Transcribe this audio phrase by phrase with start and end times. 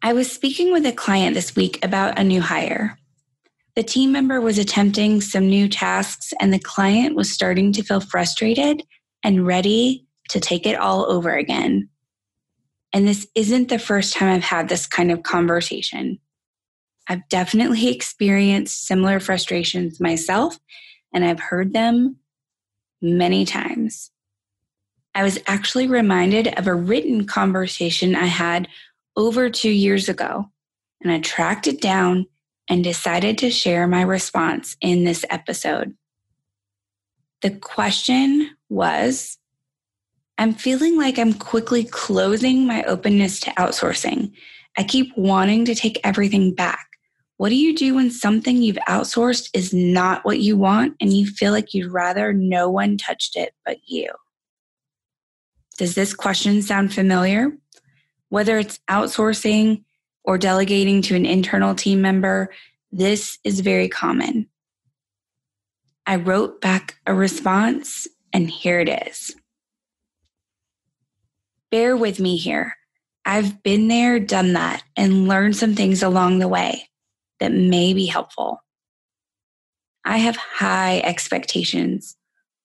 [0.00, 2.96] I was speaking with a client this week about a new hire.
[3.74, 8.00] The team member was attempting some new tasks, and the client was starting to feel
[8.00, 8.84] frustrated
[9.24, 11.88] and ready to take it all over again.
[12.92, 16.20] And this isn't the first time I've had this kind of conversation.
[17.08, 20.60] I've definitely experienced similar frustrations myself,
[21.12, 22.18] and I've heard them
[23.02, 24.12] many times.
[25.14, 28.68] I was actually reminded of a written conversation I had
[29.18, 30.46] over two years ago,
[31.02, 32.26] and I tracked it down
[32.70, 35.94] and decided to share my response in this episode.
[37.42, 39.36] The question was
[40.38, 44.30] I'm feeling like I'm quickly closing my openness to outsourcing.
[44.76, 46.86] I keep wanting to take everything back.
[47.38, 51.26] What do you do when something you've outsourced is not what you want and you
[51.26, 54.10] feel like you'd rather no one touched it but you?
[55.76, 57.52] Does this question sound familiar?
[58.28, 59.84] Whether it's outsourcing
[60.24, 62.50] or delegating to an internal team member,
[62.92, 64.48] this is very common.
[66.06, 69.34] I wrote back a response, and here it is.
[71.70, 72.74] Bear with me here.
[73.26, 76.88] I've been there, done that, and learned some things along the way
[77.40, 78.62] that may be helpful.
[80.04, 82.16] I have high expectations.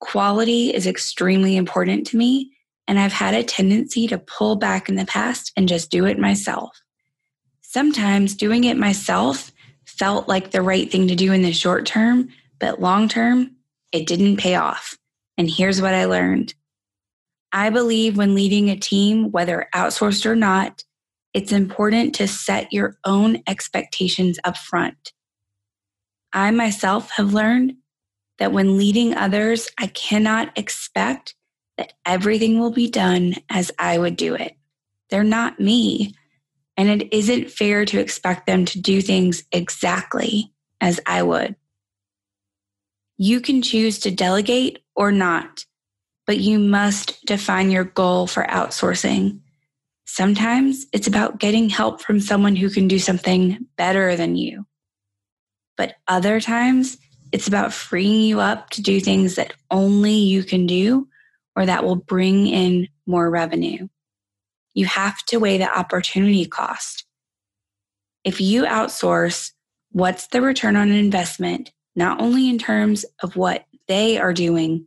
[0.00, 2.50] Quality is extremely important to me,
[2.88, 6.18] and I've had a tendency to pull back in the past and just do it
[6.18, 6.80] myself.
[7.60, 9.52] Sometimes doing it myself
[9.84, 13.54] felt like the right thing to do in the short term, but long term,
[13.92, 14.96] it didn't pay off.
[15.36, 16.54] And here's what I learned
[17.52, 20.84] I believe when leading a team, whether outsourced or not,
[21.34, 25.12] it's important to set your own expectations up front.
[26.32, 27.74] I myself have learned
[28.38, 31.34] that when leading others, I cannot expect
[31.78, 34.56] that everything will be done as I would do it.
[35.10, 36.14] They're not me.
[36.76, 41.56] And it isn't fair to expect them to do things exactly as I would.
[43.16, 45.64] You can choose to delegate or not,
[46.26, 49.40] but you must define your goal for outsourcing.
[50.06, 54.66] Sometimes it's about getting help from someone who can do something better than you.
[55.76, 56.96] But other times,
[57.32, 61.07] it's about freeing you up to do things that only you can do
[61.58, 63.88] or that will bring in more revenue.
[64.74, 67.04] You have to weigh the opportunity cost.
[68.22, 69.50] If you outsource,
[69.90, 74.86] what's the return on investment, not only in terms of what they are doing,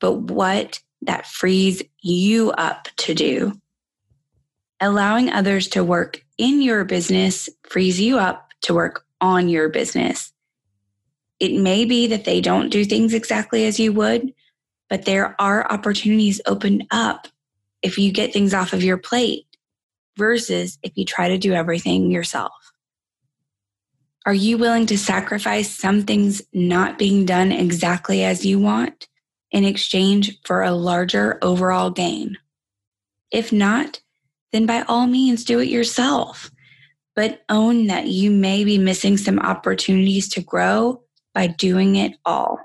[0.00, 3.60] but what that frees you up to do?
[4.80, 10.32] Allowing others to work in your business frees you up to work on your business.
[11.40, 14.32] It may be that they don't do things exactly as you would,
[14.92, 17.26] but there are opportunities opened up
[17.80, 19.46] if you get things off of your plate
[20.18, 22.52] versus if you try to do everything yourself.
[24.26, 29.08] Are you willing to sacrifice some things not being done exactly as you want
[29.50, 32.36] in exchange for a larger overall gain?
[33.30, 34.02] If not,
[34.52, 36.50] then by all means do it yourself.
[37.16, 42.58] But own that you may be missing some opportunities to grow by doing it all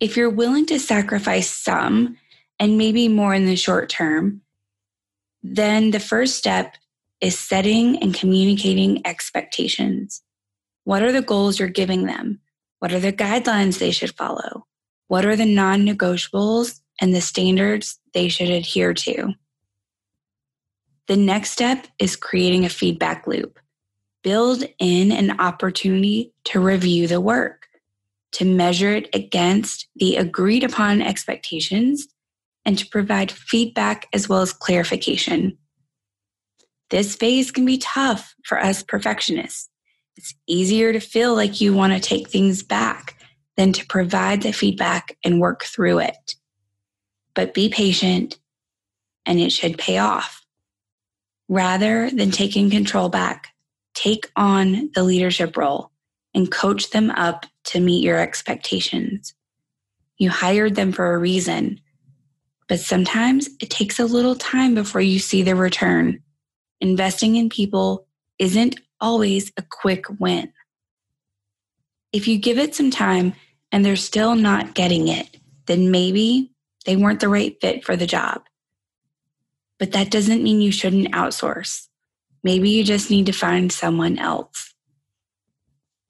[0.00, 2.16] if you're willing to sacrifice some
[2.58, 4.42] and maybe more in the short term,
[5.42, 6.76] then the first step
[7.20, 10.22] is setting and communicating expectations.
[10.84, 12.40] What are the goals you're giving them?
[12.78, 14.66] What are the guidelines they should follow?
[15.08, 19.34] What are the non negotiables and the standards they should adhere to?
[21.08, 23.58] The next step is creating a feedback loop.
[24.22, 27.57] Build in an opportunity to review the work
[28.38, 32.06] to measure it against the agreed upon expectations,
[32.64, 35.58] and to provide feedback as well as clarification.
[36.90, 39.68] This phase can be tough for us perfectionists.
[40.16, 43.16] It's easier to feel like you want to take things back,
[43.56, 46.36] than to provide the feedback and work through it.
[47.34, 48.38] But be patient
[49.26, 50.46] and it should pay off.
[51.48, 53.48] Rather than taking control back,
[53.94, 55.90] take on the leadership role
[56.34, 59.34] and coach them up to meet your expectations.
[60.18, 61.80] You hired them for a reason,
[62.68, 66.22] but sometimes it takes a little time before you see the return.
[66.80, 68.06] Investing in people
[68.38, 70.52] isn't always a quick win.
[72.12, 73.34] If you give it some time
[73.70, 75.36] and they're still not getting it,
[75.66, 76.52] then maybe
[76.86, 78.42] they weren't the right fit for the job.
[79.78, 81.86] But that doesn't mean you shouldn't outsource.
[82.42, 84.74] Maybe you just need to find someone else.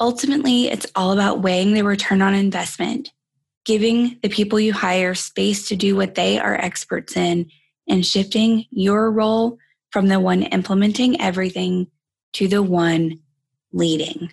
[0.01, 3.11] Ultimately, it's all about weighing the return on investment,
[3.65, 7.51] giving the people you hire space to do what they are experts in,
[7.89, 9.59] and shifting your role
[9.91, 11.89] from the one implementing everything
[12.35, 13.19] to the one
[13.73, 14.31] leading.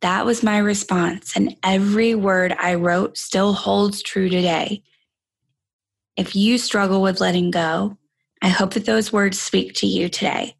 [0.00, 4.82] That was my response, and every word I wrote still holds true today.
[6.16, 7.98] If you struggle with letting go,
[8.40, 10.56] I hope that those words speak to you today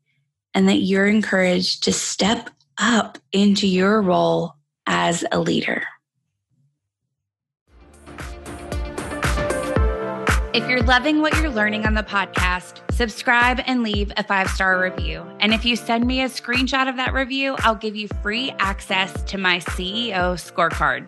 [0.56, 2.48] and that you're encouraged to step
[2.78, 4.54] up into your role
[4.86, 5.84] as a leader.
[10.54, 14.80] If you're loving what you're learning on the podcast, subscribe and leave a five star
[14.80, 15.22] review.
[15.40, 19.22] And if you send me a screenshot of that review, I'll give you free access
[19.24, 21.06] to my CEO scorecard.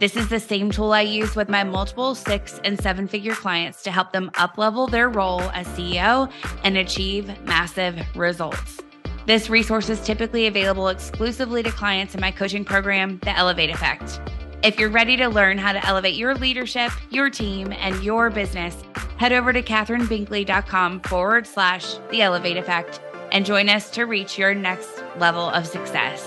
[0.00, 3.84] This is the same tool I use with my multiple six and seven figure clients
[3.84, 6.30] to help them uplevel their role as CEO
[6.64, 8.80] and achieve massive results.
[9.28, 14.22] This resource is typically available exclusively to clients in my coaching program, The Elevate Effect.
[14.62, 18.82] If you're ready to learn how to elevate your leadership, your team, and your business,
[19.18, 24.54] head over to kathrynbinkley.com forward slash The Elevate Effect and join us to reach your
[24.54, 26.26] next level of success.